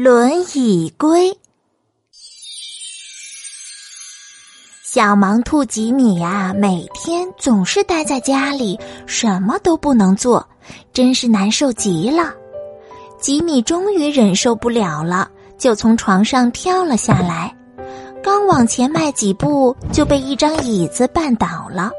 [0.00, 1.36] 轮椅龟。
[4.84, 10.48] 小盲兔吉米呀，每天总是待在家里，什么都不能做，
[10.92, 12.32] 真是难受极了。
[13.18, 17.52] 吉米终于忍受不了了，就从床上跳了下来，
[18.22, 21.90] 刚往前迈几步，就被一张椅子绊倒了。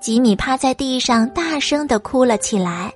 [0.00, 2.92] 吉米趴在地上，大声的哭了起来。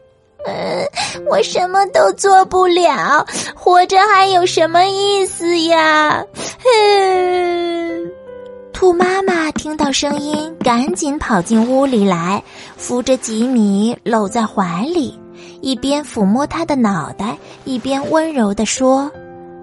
[0.46, 0.86] 嗯，
[1.30, 3.24] 我什么都做不了，
[3.54, 6.25] 活着还有什么意思呀？
[6.62, 8.11] 哼！
[8.72, 12.43] 兔妈妈听到声音，赶紧跑进屋里来，
[12.76, 15.18] 扶着吉米搂在怀里，
[15.62, 19.11] 一边抚摸他的脑袋，一边温柔地说：“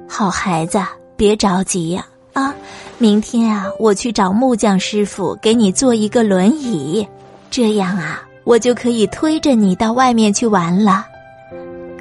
[0.09, 0.81] 好孩子，
[1.15, 2.55] 别着急呀，啊，
[2.97, 7.05] 明天啊，我去找木匠师傅给你做一个轮椅，
[7.51, 11.05] 这样啊。”我就可以推着你到外面去玩了。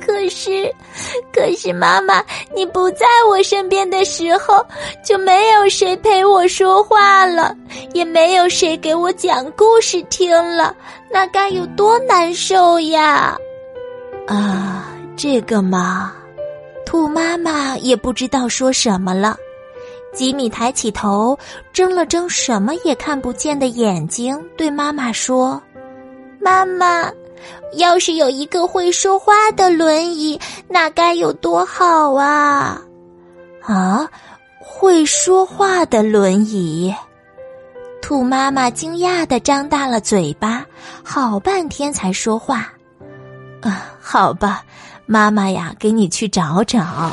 [0.01, 0.73] 可是，
[1.33, 4.65] 可是妈妈，你不在我身边的时候，
[5.05, 7.55] 就没有谁陪我说话了，
[7.92, 10.75] 也没有谁给我讲故事听了，
[11.11, 13.36] 那该有多难受呀！
[14.27, 16.12] 啊，这个嘛，
[16.86, 19.36] 兔妈妈也不知道说什么了。
[20.12, 21.39] 吉米抬起头，
[21.73, 25.62] 睁了睁什么也看不见的眼睛，对妈妈说。
[26.41, 27.10] 妈妈，
[27.77, 32.80] 要是有一个会说话的轮椅，那该有多好啊！
[33.62, 34.08] 啊，
[34.58, 36.94] 会说话的轮椅！
[38.00, 40.64] 兔妈妈惊讶的张大了嘴巴，
[41.05, 42.72] 好半天才说话。
[43.61, 44.64] 啊，好吧，
[45.05, 47.12] 妈妈呀，给你去找找。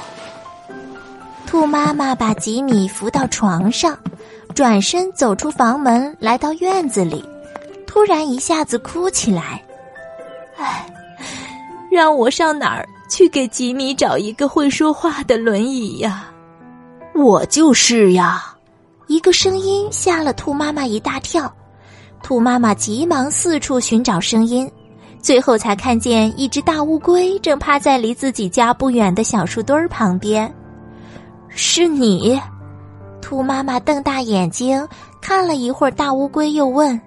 [1.46, 3.98] 兔妈妈把吉米扶到床上，
[4.56, 7.24] 转身走出房门，来到院子里。
[7.98, 9.60] 突然一下子哭起来，
[10.56, 10.86] 唉，
[11.90, 16.28] 让我上哪儿去给吉米找一个会说话的轮椅呀？
[17.16, 18.56] 我就是呀！
[19.08, 21.52] 一个声音吓了兔妈妈一大跳，
[22.22, 24.72] 兔妈妈急忙四处寻找声音，
[25.20, 30.54] 最后才看见一只大乌龟正趴在离自己家不远的小树墩儿旁边。
[31.50, 32.40] 是你？
[33.24, 34.88] 兔妈妈瞪大眼睛
[35.20, 37.02] 看了一会儿大乌龟，又问。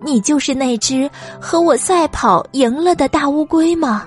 [0.00, 1.10] 你就是那只
[1.40, 4.06] 和我赛跑赢了的大乌龟吗？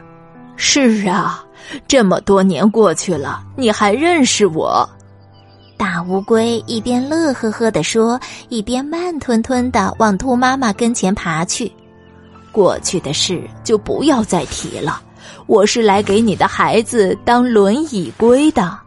[0.55, 1.43] 是啊，
[1.87, 4.87] 这么多年过去了，你还认识我？
[5.77, 8.19] 大乌龟一边乐呵呵地说，
[8.49, 11.71] 一边慢吞吞的往兔妈妈跟前爬去。
[12.51, 15.01] 过去的事就不要再提了，
[15.47, 18.77] 我是来给你的孩子当轮椅龟的。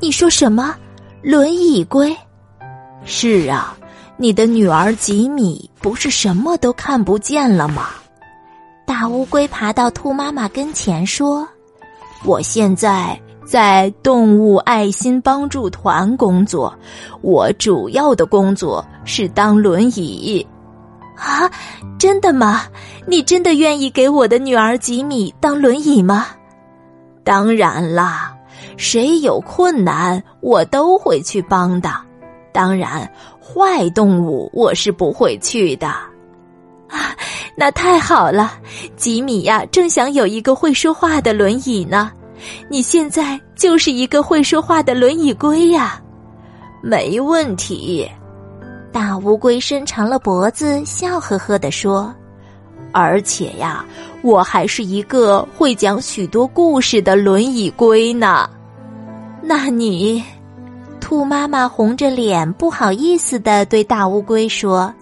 [0.00, 0.74] 你说什么？
[1.20, 2.16] 轮椅龟？
[3.04, 3.76] 是啊。
[4.20, 7.90] 你的女儿吉米不是什么都看不见了吗？
[8.84, 11.46] 大乌龟爬到兔妈妈跟前说
[12.26, 16.74] ：“我现在在动物爱心帮助团工作，
[17.22, 20.44] 我主要的工作是当轮椅。”
[21.16, 21.48] 啊，
[21.96, 22.62] 真的吗？
[23.06, 26.26] 你真的愿意给我的女儿吉米当轮椅吗？
[27.22, 28.34] 当然啦，
[28.76, 31.88] 谁有困难我都会去帮的。
[32.52, 33.08] 当然。
[33.48, 35.86] 坏动物我是不会去的，
[36.88, 37.16] 啊，
[37.56, 38.52] 那太好了！
[38.94, 42.12] 吉米呀，正想有一个会说话的轮椅呢。
[42.68, 45.98] 你现在就是一个会说话的轮椅龟呀，
[46.82, 48.06] 没问题。
[48.92, 52.14] 大乌龟伸长了脖子，笑呵呵地说
[52.92, 53.84] ：“而且呀，
[54.22, 58.48] 我还是一个会讲许多故事的轮椅龟呢。
[59.42, 60.22] 那你？”
[61.00, 64.92] 兔妈妈红着脸，不好意思的对大乌龟说：“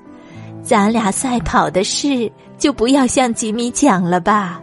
[0.62, 4.60] 咱俩赛跑的事就不要向吉米讲了吧。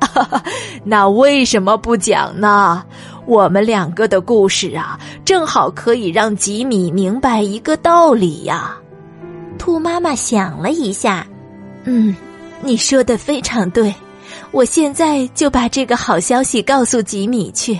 [0.84, 2.82] ”那为什么不讲呢？
[3.24, 8.76] 我们两个的故事啊，正好可以让吉米明白一个道理呀。
[9.58, 11.24] 兔妈妈想了一下，
[11.84, 12.16] 嗯，
[12.60, 13.94] 你说的非常对，
[14.50, 17.78] 我现在就把这个好消息告诉吉米去。